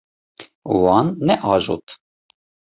Wan 0.81 1.07
neajot. 1.27 1.87